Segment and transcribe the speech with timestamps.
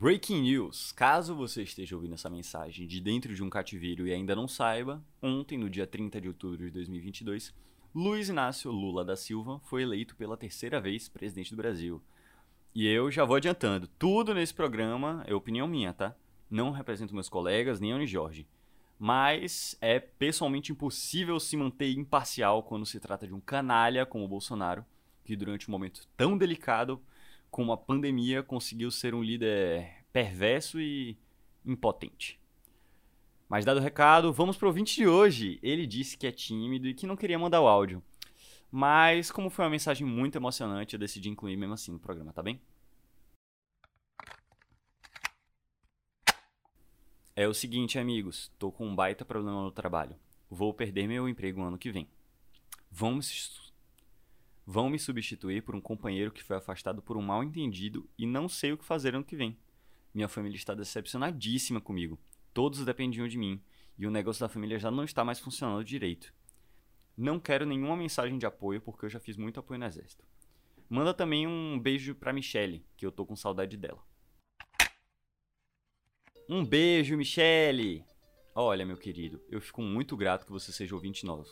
[0.00, 0.92] Breaking news!
[0.92, 5.04] Caso você esteja ouvindo essa mensagem de dentro de um cativeiro e ainda não saiba,
[5.20, 7.52] ontem, no dia 30 de outubro de 2022,
[7.92, 12.00] Luiz Inácio Lula da Silva foi eleito pela terceira vez presidente do Brasil.
[12.72, 16.14] E eu já vou adiantando, tudo nesse programa é opinião minha, tá?
[16.48, 18.46] Não represento meus colegas nem a Jorge.
[19.00, 24.28] Mas é pessoalmente impossível se manter imparcial quando se trata de um canalha como o
[24.28, 24.86] Bolsonaro,
[25.24, 27.02] que durante um momento tão delicado
[27.50, 31.16] como a pandemia conseguiu ser um líder perverso e
[31.64, 32.40] impotente.
[33.48, 35.58] Mas dado o recado, vamos pro ouvinte de hoje.
[35.62, 38.02] Ele disse que é tímido e que não queria mandar o áudio.
[38.70, 42.42] Mas, como foi uma mensagem muito emocionante, eu decidi incluir mesmo assim no programa, tá
[42.42, 42.60] bem?
[47.34, 48.52] É o seguinte, amigos.
[48.58, 50.16] Tô com um baita problema no trabalho.
[50.50, 52.06] Vou perder meu emprego ano que vem.
[52.90, 53.67] Vamos
[54.70, 58.50] vão me substituir por um companheiro que foi afastado por um mal entendido e não
[58.50, 59.56] sei o que fazer ano que vem.
[60.12, 62.20] Minha família está decepcionadíssima comigo.
[62.52, 63.62] Todos dependiam de mim
[63.96, 66.34] e o negócio da família já não está mais funcionando direito.
[67.16, 70.22] Não quero nenhuma mensagem de apoio porque eu já fiz muito apoio no exército.
[70.86, 74.04] Manda também um beijo pra Michelle, que eu tô com saudade dela.
[76.46, 78.04] Um beijo, Michelle!
[78.54, 81.48] Olha, meu querido, eu fico muito grato que você seja ouvinte novo.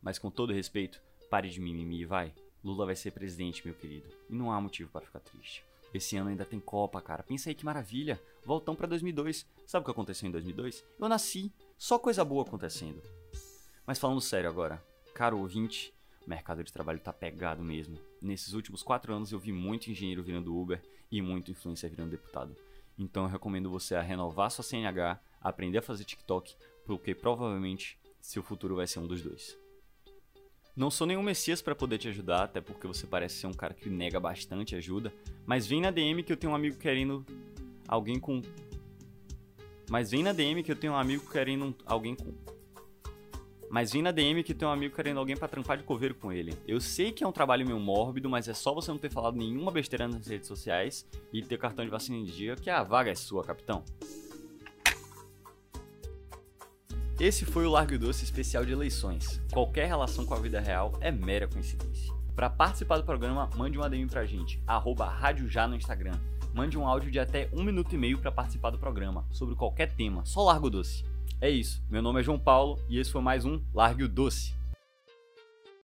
[0.00, 2.32] Mas com todo respeito, pare de mimimi, vai.
[2.64, 4.08] Lula vai ser presidente, meu querido.
[4.30, 5.64] E não há motivo para ficar triste.
[5.92, 7.22] Esse ano ainda tem Copa, cara.
[7.22, 8.20] Pensa aí que maravilha.
[8.44, 9.46] Voltão para 2002.
[9.66, 10.84] Sabe o que aconteceu em 2002?
[10.98, 11.52] Eu nasci.
[11.76, 13.02] Só coisa boa acontecendo.
[13.86, 14.82] Mas falando sério agora,
[15.12, 15.92] caro ouvinte,
[16.26, 17.98] o mercado de trabalho tá pegado mesmo.
[18.20, 22.56] Nesses últimos quatro anos eu vi muito engenheiro virando Uber e muito influencer virando deputado.
[22.98, 26.54] Então eu recomendo você a renovar sua CNH, aprender a fazer TikTok,
[26.86, 29.58] porque provavelmente seu futuro vai ser um dos dois.
[30.74, 33.74] Não sou nenhum messias para poder te ajudar, até porque você parece ser um cara
[33.74, 35.12] que nega bastante ajuda,
[35.44, 37.26] mas vem na DM que eu tenho um amigo querendo
[37.86, 38.40] alguém com
[39.90, 42.32] Mas vem na DM que eu tenho um amigo querendo alguém com
[43.70, 46.32] Mas vem na DM que tem um amigo querendo alguém para trampar de coveiro com
[46.32, 46.54] ele.
[46.66, 49.36] Eu sei que é um trabalho meio mórbido, mas é só você não ter falado
[49.36, 53.10] nenhuma besteira nas redes sociais e ter cartão de vacina em dia que a vaga
[53.10, 53.84] é sua, capitão.
[57.22, 59.40] Esse foi o Largo Doce especial de eleições.
[59.52, 62.12] Qualquer relação com a vida real é mera coincidência.
[62.34, 66.18] Para participar do programa, mande um ADM pra gente, arroba Rádio Já no Instagram.
[66.52, 69.92] Mande um áudio de até um minuto e meio para participar do programa, sobre qualquer
[69.92, 71.04] tema, só Largo Doce.
[71.40, 74.60] É isso, meu nome é João Paulo e esse foi mais um Largo Doce.